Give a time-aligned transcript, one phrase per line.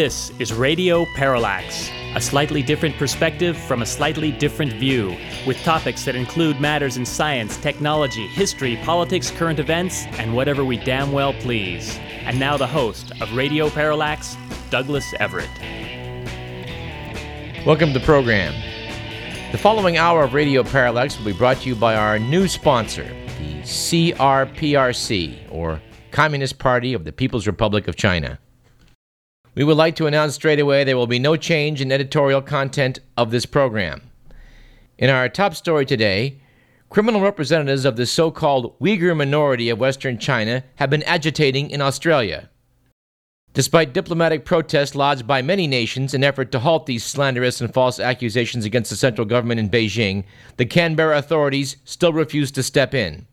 [0.00, 5.14] This is Radio Parallax, a slightly different perspective from a slightly different view,
[5.46, 10.78] with topics that include matters in science, technology, history, politics, current events, and whatever we
[10.78, 11.98] damn well please.
[12.22, 14.38] And now the host of Radio Parallax,
[14.70, 15.50] Douglas Everett.
[17.66, 18.54] Welcome to the program.
[19.52, 23.04] The following hour of Radio Parallax will be brought to you by our new sponsor,
[23.38, 25.78] the CRPRC, or
[26.10, 28.38] Communist Party of the People's Republic of China.
[29.60, 32.98] We would like to announce straight away there will be no change in editorial content
[33.18, 34.10] of this program.
[34.96, 36.40] In our top story today,
[36.88, 41.82] criminal representatives of the so called Uyghur minority of Western China have been agitating in
[41.82, 42.48] Australia.
[43.52, 48.00] Despite diplomatic protests lodged by many nations in effort to halt these slanderous and false
[48.00, 50.24] accusations against the central government in Beijing,
[50.56, 53.26] the Canberra authorities still refuse to step in.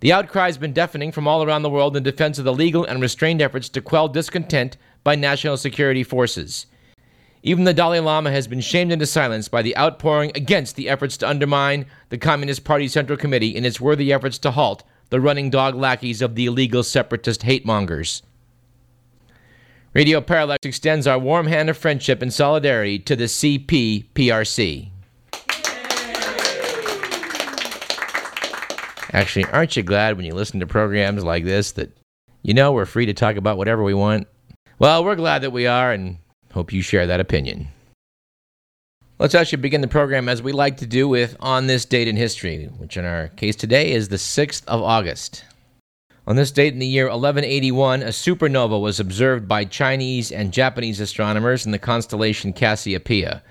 [0.00, 2.84] The outcry has been deafening from all around the world in defense of the legal
[2.84, 6.66] and restrained efforts to quell discontent by national security forces.
[7.42, 11.18] Even the Dalai Lama has been shamed into silence by the outpouring against the efforts
[11.18, 15.50] to undermine the Communist Party Central Committee in its worthy efforts to halt the running
[15.50, 18.22] dog lackeys of the illegal separatist hate mongers.
[19.92, 24.88] Radio Parallax extends our warm hand of friendship and solidarity to the CPPRC.
[29.12, 31.96] Actually, aren't you glad when you listen to programs like this that
[32.42, 34.26] you know we're free to talk about whatever we want?
[34.84, 36.18] Well, we're glad that we are and
[36.52, 37.68] hope you share that opinion.
[39.18, 42.18] Let's actually begin the program as we like to do with On This Date in
[42.18, 45.46] History, which in our case today is the 6th of August.
[46.26, 51.00] On this date in the year 1181, a supernova was observed by Chinese and Japanese
[51.00, 53.42] astronomers in the constellation Cassiopeia.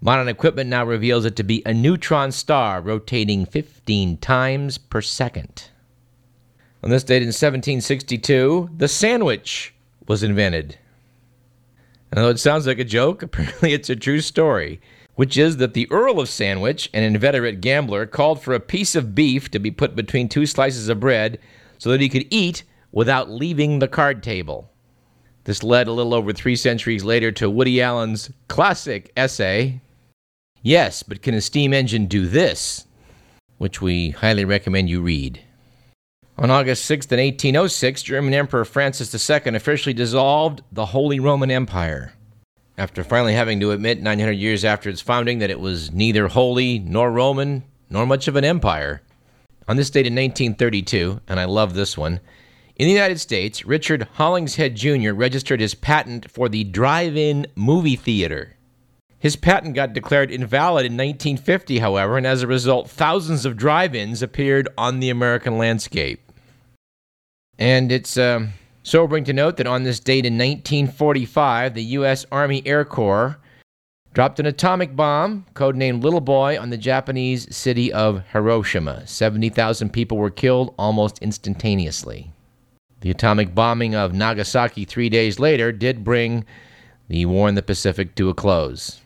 [0.00, 5.68] Modern equipment now reveals it to be a neutron star rotating 15 times per second.
[6.82, 9.72] On this date in 1762, the sandwich
[10.08, 10.76] was invented.
[12.12, 14.80] And though it sounds like a joke, apparently it's a true story,
[15.14, 19.14] which is that the Earl of Sandwich, an inveterate gambler, called for a piece of
[19.14, 21.38] beef to be put between two slices of bread
[21.78, 22.62] so that he could eat
[22.92, 24.70] without leaving the card table.
[25.44, 29.80] This led a little over three centuries later to Woody Allen's classic essay,
[30.64, 32.86] Yes, but can a steam engine do this?
[33.58, 35.40] which we highly recommend you read.
[36.38, 42.14] On August 6th, in 1806, German Emperor Francis II officially dissolved the Holy Roman Empire.
[42.78, 46.78] After finally having to admit 900 years after its founding that it was neither holy
[46.78, 49.02] nor Roman nor much of an empire.
[49.68, 52.20] On this date in 1932, and I love this one,
[52.76, 55.12] in the United States, Richard Hollingshead Jr.
[55.12, 58.56] registered his patent for the drive in movie theater.
[59.22, 63.94] His patent got declared invalid in 1950, however, and as a result, thousands of drive
[63.94, 66.32] ins appeared on the American landscape.
[67.56, 68.48] And it's uh,
[68.82, 72.26] sobering to note that on this date in 1945, the U.S.
[72.32, 73.38] Army Air Corps
[74.12, 79.06] dropped an atomic bomb, codenamed Little Boy, on the Japanese city of Hiroshima.
[79.06, 82.32] 70,000 people were killed almost instantaneously.
[83.02, 86.44] The atomic bombing of Nagasaki three days later did bring
[87.06, 89.01] the war in the Pacific to a close,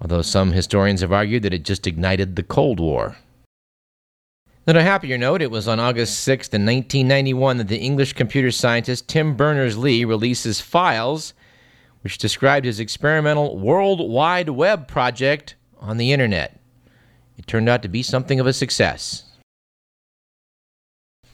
[0.00, 3.16] although some historians have argued that it just ignited the Cold War.
[4.66, 8.50] On a happier note, it was on August 6th in 1991 that the English computer
[8.50, 11.34] scientist Tim Berners-Lee releases files
[12.02, 16.60] which described his experimental World Wide Web project on the internet.
[17.36, 19.24] It turned out to be something of a success.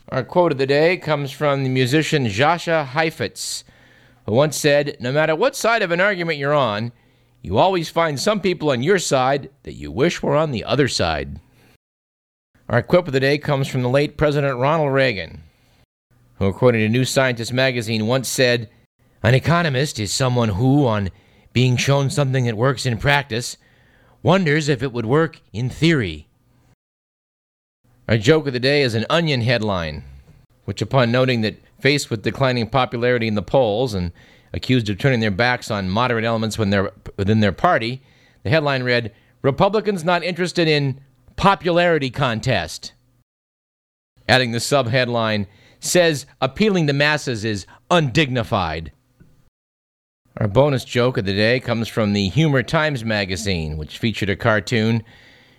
[0.09, 3.65] Our quote of the day comes from the musician Jascha Heifetz,
[4.25, 6.93] who once said, No matter what side of an argument you're on,
[7.47, 10.89] you always find some people on your side that you wish were on the other
[10.89, 11.39] side.
[12.69, 15.43] Our quip of the day comes from the late President Ronald Reagan,
[16.41, 18.69] who, according to New Scientist magazine, once said,
[19.23, 21.11] An economist is someone who, on
[21.53, 23.57] being shown something that works in practice,
[24.25, 26.27] wonders if it would work in theory.
[28.09, 30.03] Our joke of the day is an onion headline,
[30.65, 34.11] which, upon noting that faced with declining popularity in the polls and
[34.57, 38.03] accused of turning their backs on moderate elements within their party,
[38.43, 40.99] the headline read Republicans not interested in
[41.37, 42.95] popularity contest.
[44.29, 45.47] Adding the subheadline
[45.79, 48.91] says appealing to masses is undignified.
[50.39, 54.37] Our bonus joke of the day comes from the Humor Times magazine, which featured a
[54.37, 55.05] cartoon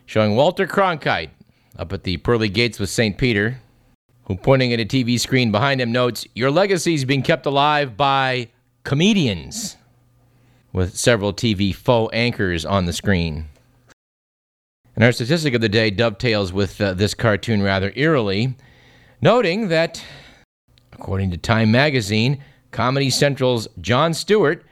[0.06, 1.30] showing Walter Cronkite
[1.78, 3.18] up at the pearly gates with St.
[3.18, 3.60] Peter,
[4.26, 7.96] who, pointing at a TV screen behind him, notes, Your legacy is being kept alive
[7.96, 8.50] by
[8.88, 9.76] comedians,
[10.72, 13.50] with several TV faux anchors on the screen.
[14.96, 18.56] And our statistic of the day dovetails with uh, this cartoon rather eerily,
[19.22, 20.02] noting that,
[20.94, 22.42] according to Time magazine,
[22.72, 24.64] Comedy Central's Jon Stewart,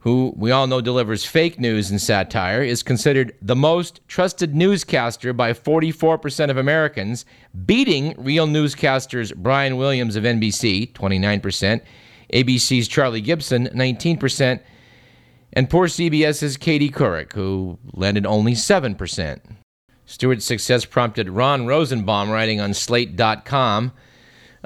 [0.00, 5.32] who we all know delivers fake news and satire, is considered the most trusted newscaster
[5.32, 7.24] by 44% of Americans,
[7.64, 11.80] beating real newscasters Brian Williams of NBC, 29%,
[12.32, 14.60] ABC's Charlie Gibson, 19%,
[15.52, 19.40] and poor CBS's Katie Couric, who landed only 7%.
[20.04, 23.92] Stewart's success prompted Ron Rosenbaum writing on Slate.com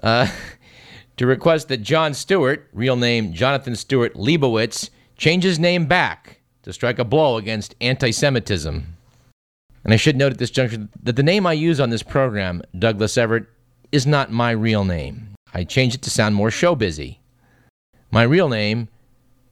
[0.02, 0.28] uh,
[1.16, 6.72] to request that Jon Stewart, real name Jonathan Stewart Leibowitz, change his name back to
[6.72, 8.96] strike a blow against anti Semitism.
[9.84, 12.62] And I should note at this juncture that the name I use on this program,
[12.78, 13.46] Douglas Everett,
[13.92, 15.34] is not my real name.
[15.54, 17.19] I changed it to sound more show busy.
[18.12, 18.88] My real name,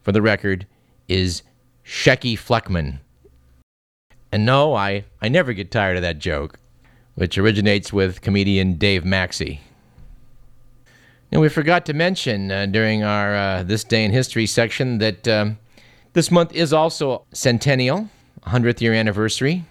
[0.03, 0.67] for the record,
[1.07, 1.43] is
[1.85, 2.99] Shecky Fleckman.
[4.33, 6.59] And no, I, I never get tired of that joke,
[7.15, 9.61] which originates with comedian Dave Maxey.
[11.31, 15.29] And we forgot to mention uh, during our uh, This Day in History section that
[15.29, 15.59] um,
[16.15, 18.09] this month is also centennial,
[18.45, 19.65] 100th year anniversary.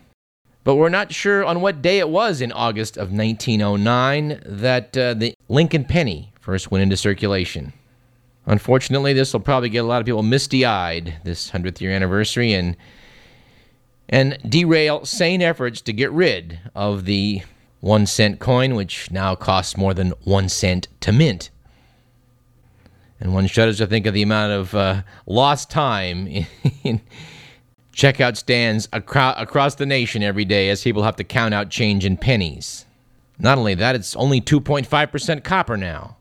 [0.63, 5.13] But we're not sure on what day it was in August of 1909 that uh,
[5.13, 7.73] the Lincoln penny first went into circulation.
[8.47, 12.53] Unfortunately, this will probably get a lot of people misty eyed this 100th year anniversary
[12.53, 12.75] and
[14.09, 17.41] and derail sane efforts to get rid of the
[17.81, 21.49] one cent coin, which now costs more than one cent to mint.
[23.19, 26.47] And one shudders to think of the amount of uh, lost time in,
[26.83, 27.01] in
[27.93, 32.05] checkout stands acro- across the nation every day as people have to count out change
[32.05, 32.85] in pennies.
[33.39, 36.16] Not only that, it's only 2.5% copper now.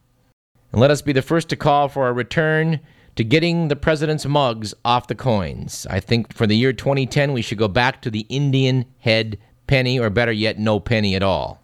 [0.77, 2.81] And let us be the first to call for a return
[3.15, 5.87] to getting the president's mugs off the coins.
[5.89, 9.99] I think for the year 2010, we should go back to the Indian head penny,
[9.99, 11.63] or better yet, no penny at all.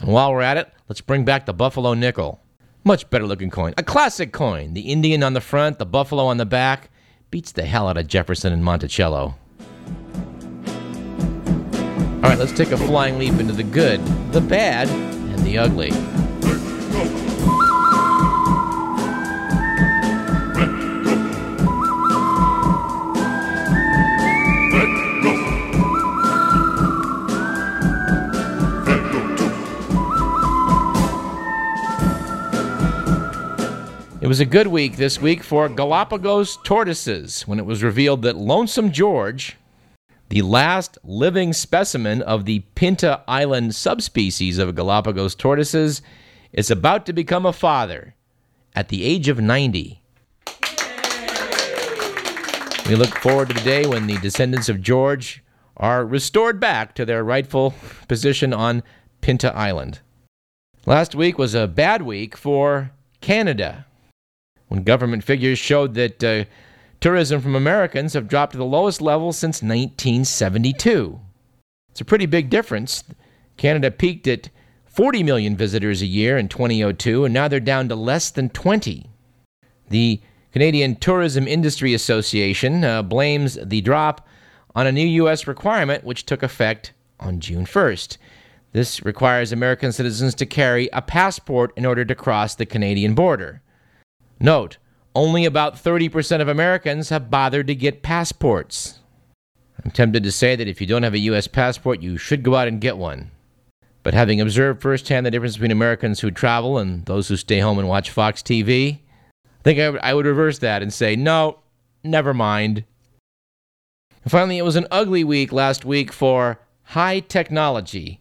[0.00, 2.40] And while we're at it, let's bring back the Buffalo nickel.
[2.82, 3.72] Much better looking coin.
[3.78, 4.74] A classic coin.
[4.74, 6.90] The Indian on the front, the buffalo on the back.
[7.30, 9.36] Beats the hell out of Jefferson and Monticello.
[12.16, 15.92] All right, let's take a flying leap into the good, the bad, and the ugly.
[34.32, 38.90] Was a good week this week for Galapagos tortoises when it was revealed that Lonesome
[38.90, 39.58] George,
[40.30, 46.00] the last living specimen of the Pinta Island subspecies of Galapagos tortoises,
[46.50, 48.14] is about to become a father
[48.74, 50.00] at the age of 90.
[52.88, 55.44] We look forward to the day when the descendants of George
[55.76, 57.74] are restored back to their rightful
[58.08, 58.82] position on
[59.20, 60.00] Pinta Island.
[60.86, 63.84] Last week was a bad week for Canada
[64.72, 66.44] when government figures showed that uh,
[66.98, 71.20] tourism from Americans have dropped to the lowest level since 1972.
[71.90, 73.04] It's a pretty big difference.
[73.58, 74.48] Canada peaked at
[74.86, 79.10] 40 million visitors a year in 2002, and now they're down to less than 20.
[79.90, 80.22] The
[80.52, 84.26] Canadian Tourism Industry Association uh, blames the drop
[84.74, 85.46] on a new U.S.
[85.46, 88.16] requirement which took effect on June 1st.
[88.72, 93.60] This requires American citizens to carry a passport in order to cross the Canadian border.
[94.42, 94.78] Note,
[95.14, 98.98] only about 30% of Americans have bothered to get passports.
[99.84, 101.46] I'm tempted to say that if you don't have a U.S.
[101.46, 103.30] passport, you should go out and get one.
[104.02, 107.78] But having observed firsthand the difference between Americans who travel and those who stay home
[107.78, 108.98] and watch Fox TV,
[109.44, 111.60] I think I would, would reverse that and say, no,
[112.02, 112.82] never mind.
[114.24, 118.20] And finally, it was an ugly week last week for high technology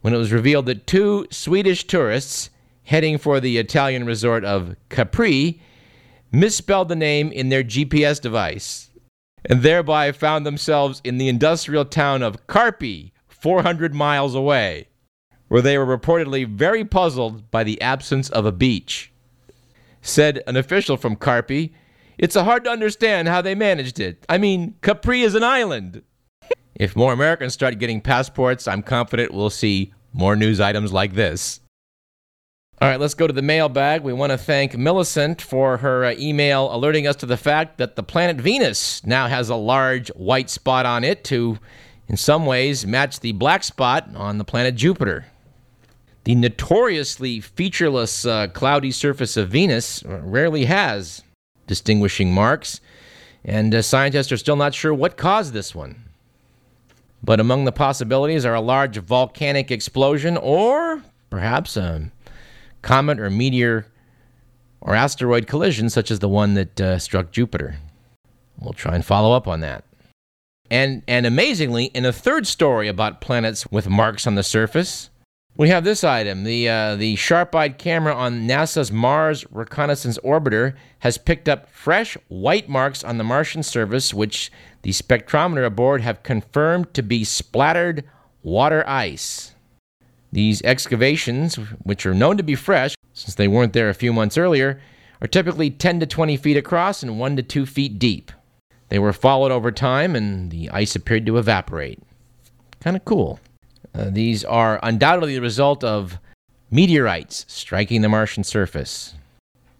[0.00, 2.50] when it was revealed that two Swedish tourists
[2.92, 5.58] heading for the Italian resort of Capri
[6.30, 8.90] misspelled the name in their GPS device
[9.46, 14.88] and thereby found themselves in the industrial town of Carpi, 400 miles away,
[15.48, 19.10] where they were reportedly very puzzled by the absence of a beach.
[20.02, 21.72] Said an official from Carpi,
[22.18, 24.22] It's hard to understand how they managed it.
[24.28, 26.02] I mean, Capri is an island.
[26.74, 31.60] if more Americans start getting passports, I'm confident we'll see more news items like this.
[32.82, 34.02] All right, let's go to the mailbag.
[34.02, 37.94] We want to thank Millicent for her uh, email alerting us to the fact that
[37.94, 41.60] the planet Venus now has a large white spot on it to,
[42.08, 45.26] in some ways, match the black spot on the planet Jupiter.
[46.24, 51.22] The notoriously featureless uh, cloudy surface of Venus rarely has
[51.68, 52.80] distinguishing marks,
[53.44, 56.02] and uh, scientists are still not sure what caused this one.
[57.22, 62.10] But among the possibilities are a large volcanic explosion or perhaps a
[62.82, 63.86] comet or meteor
[64.80, 67.76] or asteroid collision, such as the one that uh, struck Jupiter.
[68.58, 69.84] We'll try and follow up on that.
[70.70, 75.10] And, and amazingly, in a third story about planets with marks on the surface,
[75.56, 76.44] we have this item.
[76.44, 82.16] The, uh, the sharp eyed camera on NASA's Mars Reconnaissance Orbiter has picked up fresh
[82.28, 88.04] white marks on the Martian surface, which the spectrometer aboard have confirmed to be splattered
[88.42, 89.51] water ice.
[90.32, 94.38] These excavations, which are known to be fresh since they weren't there a few months
[94.38, 94.80] earlier,
[95.20, 98.32] are typically 10 to 20 feet across and 1 to 2 feet deep.
[98.88, 102.02] They were followed over time and the ice appeared to evaporate.
[102.80, 103.40] Kind of cool.
[103.94, 106.18] Uh, these are undoubtedly the result of
[106.70, 109.14] meteorites striking the Martian surface.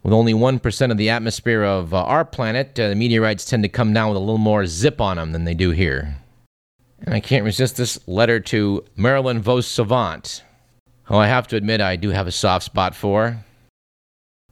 [0.02, 3.68] With only 1% of the atmosphere of uh, our planet, uh, the meteorites tend to
[3.68, 6.16] come down with a little more zip on them than they do here.
[7.04, 10.44] And I can't resist this letter to Marilyn Vos Savant,
[11.04, 13.44] who I have to admit I do have a soft spot for.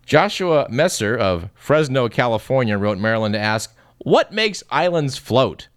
[0.04, 5.68] Joshua Messer of Fresno, California wrote Marilyn to ask, What makes islands float?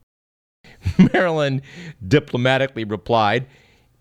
[1.13, 1.62] Marilyn
[2.06, 3.46] diplomatically replied,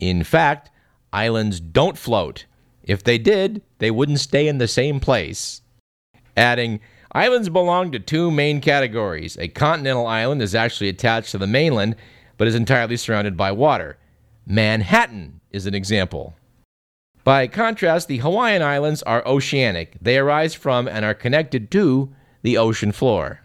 [0.00, 0.70] In fact,
[1.12, 2.46] islands don't float.
[2.82, 5.60] If they did, they wouldn't stay in the same place.
[6.36, 6.80] Adding,
[7.14, 9.36] Islands belong to two main categories.
[9.38, 11.96] A continental island is actually attached to the mainland,
[12.36, 13.96] but is entirely surrounded by water.
[14.46, 16.34] Manhattan is an example.
[17.24, 19.96] By contrast, the Hawaiian Islands are oceanic.
[20.00, 22.12] They arise from and are connected to
[22.42, 23.40] the ocean floor.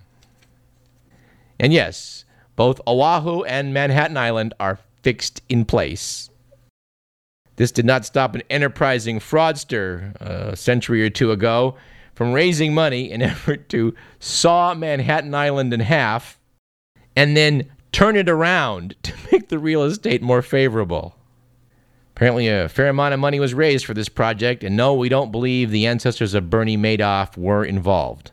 [1.60, 2.26] And yes,
[2.56, 6.30] both Oahu and Manhattan Island are fixed in place.
[7.58, 11.76] This did not stop an enterprising fraudster uh, a century or two ago
[12.16, 16.40] from raising money in effort to saw Manhattan Island in half
[17.16, 21.16] and then turn it around to make the real estate more favorable.
[22.16, 25.32] Apparently, a fair amount of money was raised for this project, and no, we don't
[25.32, 28.32] believe the ancestors of Bernie Madoff were involved.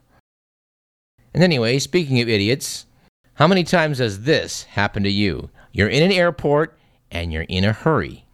[1.35, 2.87] And anyway, speaking of idiots,
[3.35, 5.51] how many times has this happened to you?
[5.73, 6.79] You're in an airport
[7.11, 8.25] and you're in a hurry.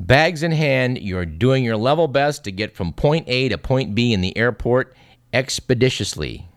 [0.00, 3.94] Bags in hand, you're doing your level best to get from point A to point
[3.94, 4.94] B in the airport
[5.32, 6.48] expeditiously.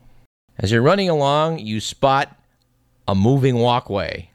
[0.58, 2.37] As you're running along, you spot
[3.07, 4.29] a moving walkway.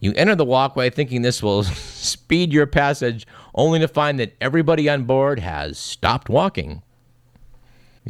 [0.00, 4.88] You enter the walkway thinking this will speed your passage, only to find that everybody
[4.88, 6.82] on board has stopped walking.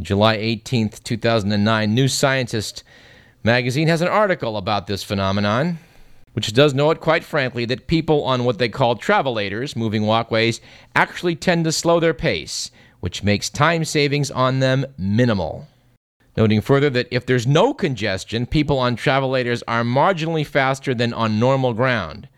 [0.00, 2.82] July 18th, 2009, New Scientist
[3.44, 5.78] magazine has an article about this phenomenon,
[6.32, 10.62] which does note, quite frankly, that people on what they call travelators, moving walkways,
[10.96, 12.70] actually tend to slow their pace,
[13.00, 15.68] which makes time savings on them minimal.
[16.36, 21.38] Noting further that if there's no congestion, people on travelators are marginally faster than on
[21.38, 22.28] normal ground.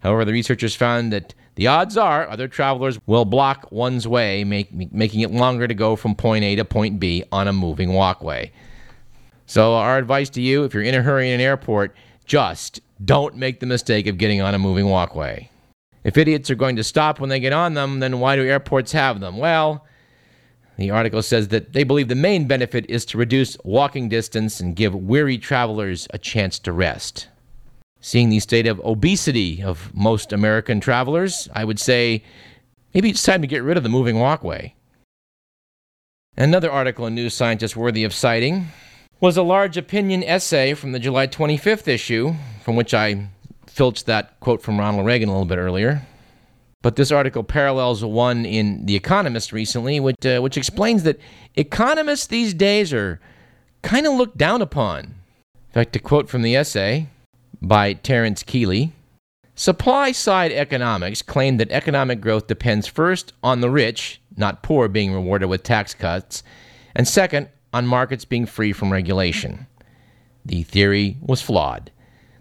[0.00, 4.72] However, the researchers found that the odds are other travelers will block one's way, make,
[4.92, 8.52] making it longer to go from point A to point B on a moving walkway.
[9.46, 13.36] So, our advice to you if you're in a hurry in an airport, just don't
[13.36, 15.50] make the mistake of getting on a moving walkway.
[16.02, 18.92] If idiots are going to stop when they get on them, then why do airports
[18.92, 19.38] have them?
[19.38, 19.86] Well,
[20.76, 24.76] the article says that they believe the main benefit is to reduce walking distance and
[24.76, 27.28] give weary travelers a chance to rest.
[28.00, 32.22] Seeing the state of obesity of most American travelers, I would say
[32.92, 34.74] maybe it's time to get rid of the moving walkway.
[36.36, 38.66] Another article in New Scientist worthy of citing
[39.18, 43.28] was a large opinion essay from the July 25th issue, from which I
[43.66, 46.06] filched that quote from Ronald Reagan a little bit earlier.
[46.82, 51.18] But this article parallels one in The Economist recently, which, uh, which explains that
[51.54, 53.20] economists these days are
[53.82, 55.04] kind of looked down upon.
[55.04, 57.08] In fact, a quote from the essay
[57.60, 58.92] by Terence Kealey
[59.58, 65.14] Supply side economics claim that economic growth depends first on the rich, not poor, being
[65.14, 66.42] rewarded with tax cuts,
[66.94, 69.66] and second, on markets being free from regulation.
[70.44, 71.90] The theory was flawed.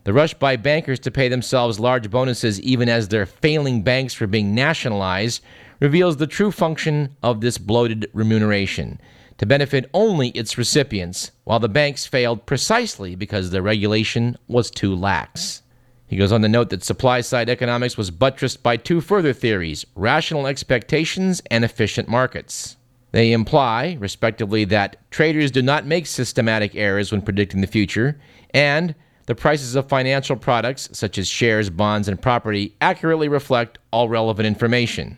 [0.05, 4.27] The rush by bankers to pay themselves large bonuses, even as their failing banks were
[4.27, 5.43] being nationalized,
[5.79, 9.01] reveals the true function of this bloated remuneration
[9.39, 14.95] to benefit only its recipients, while the banks failed precisely because the regulation was too
[14.95, 15.63] lax.
[16.05, 19.85] He goes on to note that supply side economics was buttressed by two further theories
[19.95, 22.77] rational expectations and efficient markets.
[23.11, 28.19] They imply, respectively, that traders do not make systematic errors when predicting the future,
[28.53, 28.93] and
[29.25, 34.45] the prices of financial products, such as shares, bonds, and property, accurately reflect all relevant
[34.45, 35.17] information.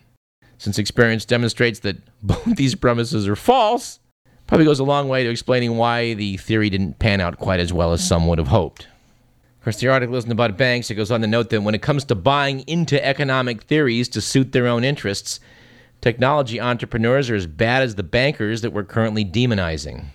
[0.57, 3.99] Since experience demonstrates that both these premises are false,
[4.47, 7.73] probably goes a long way to explaining why the theory didn't pan out quite as
[7.73, 8.87] well as some would have hoped.
[9.59, 10.89] Of course, the article isn't about banks.
[10.89, 14.21] It goes on to note that when it comes to buying into economic theories to
[14.21, 15.41] suit their own interests,
[15.99, 20.05] technology entrepreneurs are as bad as the bankers that we're currently demonizing.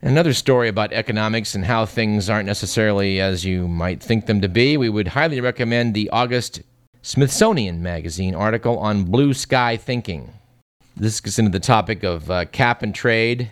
[0.00, 4.48] Another story about economics and how things aren't necessarily as you might think them to
[4.48, 6.62] be, we would highly recommend the August
[7.02, 10.32] Smithsonian Magazine article on blue sky thinking.
[10.96, 13.50] This gets into the topic of uh, cap and trade.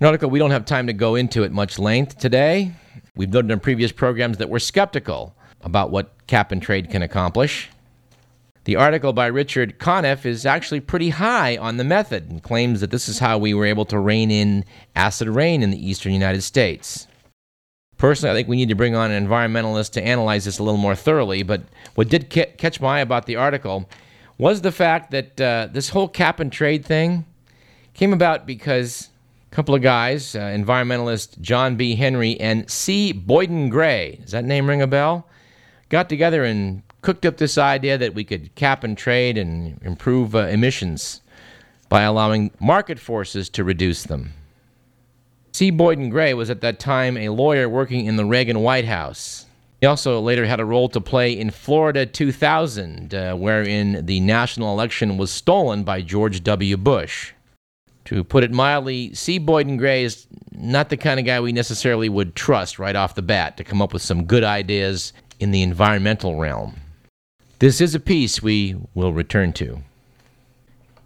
[0.00, 2.72] An article we don't have time to go into at much length today.
[3.14, 7.70] We've noted in previous programs that we're skeptical about what cap and trade can accomplish.
[8.68, 12.90] The article by Richard Conniff is actually pretty high on the method and claims that
[12.90, 14.62] this is how we were able to rein in
[14.94, 17.06] acid rain in the eastern United States.
[17.96, 20.76] Personally, I think we need to bring on an environmentalist to analyze this a little
[20.76, 21.62] more thoroughly, but
[21.94, 23.88] what did ca- catch my eye about the article
[24.36, 27.24] was the fact that uh, this whole cap and trade thing
[27.94, 29.08] came about because
[29.50, 31.94] a couple of guys, uh, environmentalist John B.
[31.94, 33.12] Henry and C.
[33.14, 35.26] Boyden Gray, does that name ring a bell?
[35.88, 40.34] Got together and cooked up this idea that we could cap and trade and improve
[40.34, 41.20] uh, emissions
[41.88, 44.32] by allowing market forces to reduce them.
[45.52, 45.70] C.
[45.70, 49.46] Boyden Gray was at that time a lawyer working in the Reagan White House.
[49.80, 54.72] He also later had a role to play in Florida 2000, uh, wherein the national
[54.72, 56.76] election was stolen by George W.
[56.76, 57.32] Bush.
[58.06, 59.38] To put it mildly, C.
[59.38, 63.22] Boyden Gray is not the kind of guy we necessarily would trust right off the
[63.22, 66.74] bat to come up with some good ideas in the environmental realm.
[67.60, 69.82] This is a piece we will return to.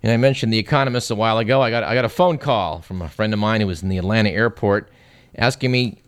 [0.02, 1.62] And I mentioned The Economist a while ago.
[1.62, 3.88] I got, I got a phone call from a friend of mine who was in
[3.88, 4.90] the Atlanta airport
[5.37, 6.02] asking me,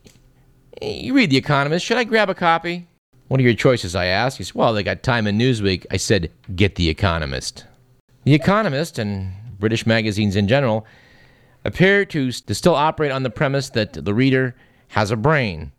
[0.82, 2.88] You read The Economist, should I grab a copy?
[3.28, 3.94] What are your choices?
[3.94, 4.36] I asked.
[4.36, 5.86] He said, Well, they got Time and Newsweek.
[5.90, 7.64] I said, Get The Economist.
[8.24, 10.84] The Economist and British magazines in general
[11.64, 14.54] appear to, to still operate on the premise that the reader
[14.88, 15.72] has a brain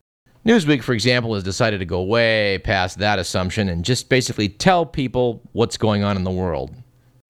[0.46, 4.86] Newsweek, for example, has decided to go way past that assumption and just basically tell
[4.86, 6.76] people what's going on in the world.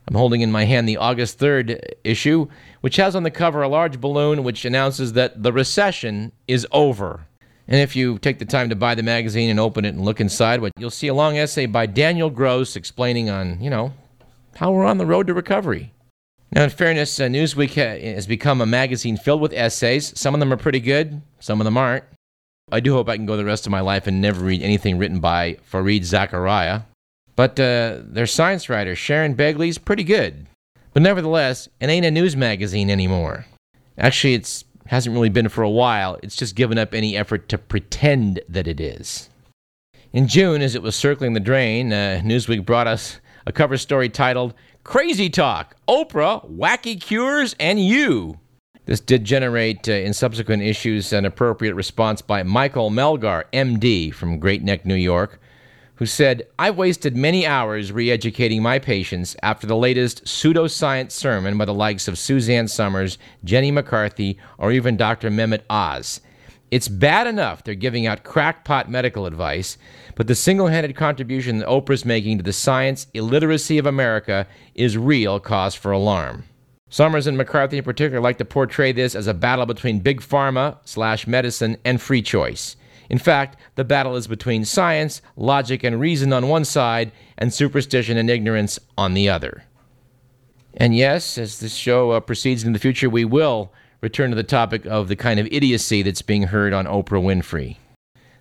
[0.07, 2.47] I'm holding in my hand the August 3rd issue,
[2.81, 7.25] which has on the cover a large balloon which announces that the recession is over.
[7.69, 10.19] And if you take the time to buy the magazine and open it and look
[10.19, 13.93] inside, what you'll see a long essay by Daniel Gross explaining on, you know,
[14.57, 15.93] how we're on the road to recovery.
[16.51, 17.73] Now, in fairness, uh, Newsweek
[18.15, 20.17] has become a magazine filled with essays.
[20.19, 22.03] Some of them are pretty good, some of them aren't.
[22.71, 24.97] I do hope I can go the rest of my life and never read anything
[24.97, 26.85] written by Fareed Zakaria.
[27.35, 30.47] But uh, their science writer, Sharon Begley's pretty good.
[30.93, 33.45] But nevertheless, it ain't a news magazine anymore.
[33.97, 36.17] Actually, it hasn't really been for a while.
[36.23, 39.29] It's just given up any effort to pretend that it is.
[40.11, 44.09] In June, as it was circling the drain, uh, Newsweek brought us a cover story
[44.09, 48.39] titled Crazy Talk Oprah, Wacky Cures, and You.
[48.85, 54.37] This did generate, uh, in subsequent issues, an appropriate response by Michael Melgar, MD, from
[54.37, 55.39] Great Neck, New York,
[55.95, 61.57] who said, I've wasted many hours re educating my patients after the latest pseudoscience sermon
[61.57, 65.31] by the likes of Suzanne Somers, Jenny McCarthy, or even Dr.
[65.31, 66.21] Mehmet Oz.
[66.69, 69.77] It's bad enough they're giving out crackpot medical advice,
[70.15, 74.45] but the single handed contribution that Oprah's making to the science illiteracy of America
[74.75, 76.43] is real cause for alarm.
[76.89, 80.77] Somers and McCarthy in particular like to portray this as a battle between big pharma
[80.85, 82.75] slash medicine and free choice.
[83.09, 88.17] In fact, the battle is between science, logic, and reason on one side, and superstition
[88.17, 89.63] and ignorance on the other.
[90.75, 93.71] And yes, as this show uh, proceeds in the future, we will
[94.01, 97.77] return to the topic of the kind of idiocy that's being heard on Oprah Winfrey.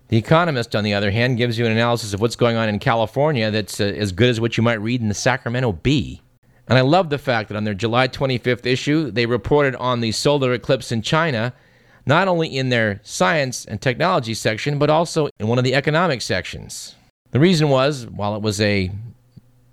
[0.09, 2.79] The Economist, on the other hand, gives you an analysis of what's going on in
[2.79, 6.21] California that's uh, as good as what you might read in the Sacramento Bee.
[6.69, 10.13] And I love the fact that on their July 25th issue, they reported on the
[10.13, 11.53] solar eclipse in China,
[12.07, 16.23] not only in their science and technology section, but also in one of the economic
[16.23, 16.95] sections.
[17.33, 18.91] The reason was, while it was a,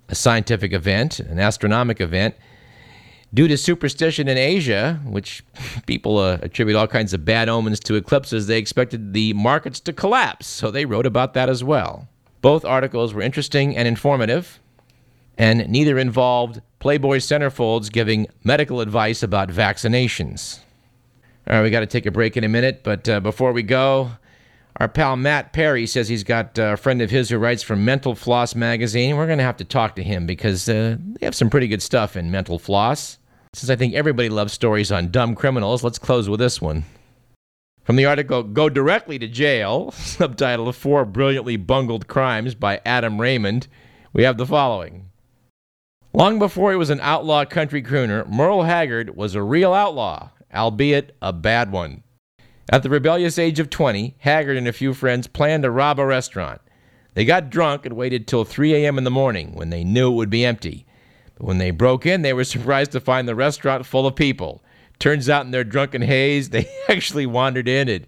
[0.08, 2.34] a scientific event, an astronomical event,
[3.32, 5.42] due to superstition in Asia, which
[5.86, 9.92] people uh, attribute all kinds of bad omens to eclipses, they expected the markets to
[9.92, 10.46] collapse.
[10.46, 12.08] So they wrote about that as well.
[12.42, 14.60] Both articles were interesting and informative,
[15.38, 20.60] and neither involved Playboy centerfolds giving medical advice about vaccinations.
[21.48, 23.62] All right, we got to take a break in a minute, but uh, before we
[23.62, 24.12] go,
[24.76, 27.76] our pal Matt Perry says he's got uh, a friend of his who writes for
[27.76, 29.16] Mental Floss magazine.
[29.16, 31.82] We're going to have to talk to him because uh, they have some pretty good
[31.82, 33.18] stuff in Mental Floss.
[33.54, 36.84] Since I think everybody loves stories on dumb criminals, let's close with this one.
[37.84, 43.68] From the article Go Directly to Jail, subtitled Four Brilliantly Bungled Crimes by Adam Raymond,
[44.12, 45.10] we have the following.
[46.14, 51.16] Long before he was an outlaw country crooner, Merle Haggard was a real outlaw, albeit
[51.22, 52.02] a bad one.
[52.70, 56.04] At the rebellious age of 20, Haggard and a few friends planned to rob a
[56.04, 56.60] restaurant.
[57.14, 58.98] They got drunk and waited till 3 a.m.
[58.98, 60.86] in the morning when they knew it would be empty.
[61.36, 64.62] But when they broke in, they were surprised to find the restaurant full of people.
[64.98, 68.02] Turns out in their drunken haze, they actually wandered in at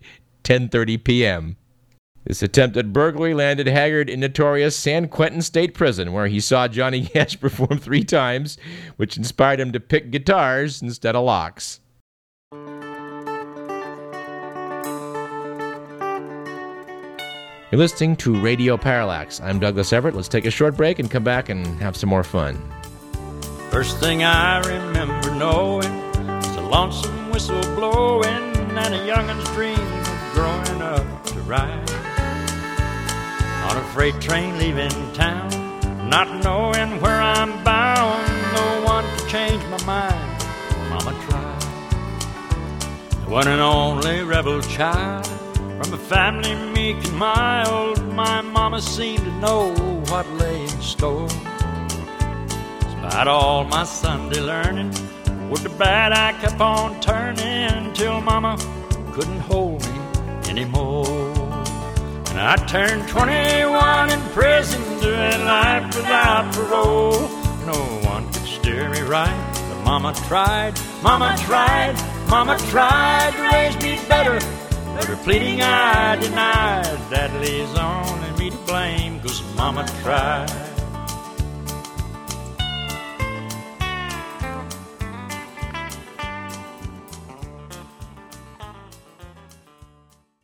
[0.45, 1.57] 10:30 p.m.
[2.27, 7.05] This attempted burglary landed Haggard in notorious San Quentin State Prison, where he saw Johnny
[7.05, 8.57] Cash perform three times,
[8.97, 11.81] which inspired him to pick guitars instead of locks.
[17.71, 19.41] You're listening to Radio Parallax.
[19.41, 20.15] I'm Douglas Everett.
[20.15, 22.57] Let's take a short break and come back and have some more fun.
[23.71, 30.33] First thing I remember knowing was a lonesome whistle blowing and a youngin's dream of
[30.33, 31.94] growing up to ride
[33.75, 35.51] on a freight train leaving town,
[36.09, 38.29] not knowing where I'm bound.
[38.53, 40.45] No one to change my mind.
[40.91, 41.61] Mama tried.
[43.25, 48.01] The one and only rebel child from a family meek and mild.
[48.15, 49.75] My mama seemed to know
[50.09, 51.29] what lay in store.
[52.79, 54.91] Despite all my Sunday learning,
[55.51, 58.57] with the bad I kept on turning till Mama
[59.13, 59.99] couldn't hold me
[60.49, 61.14] anymore.
[62.35, 67.29] And I turned 21 in prison, doing life without parole.
[67.65, 71.95] No one could steer me right, but Mama tried, Mama tried,
[72.29, 74.41] Mama tried to raise me better.
[74.97, 76.99] But her pleading I denied.
[77.09, 80.64] That leaves only me to blame, cause Mama tried.